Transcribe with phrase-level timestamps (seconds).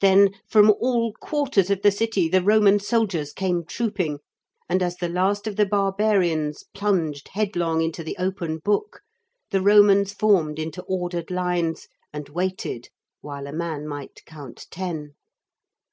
[0.00, 4.18] Then from all quarters of the city the Roman soldiers came trooping,
[4.68, 9.02] and as the last of the barbarians plunged headlong into the open book,
[9.52, 12.88] the Romans formed into ordered lines and waited,
[13.20, 15.14] while a man might count ten.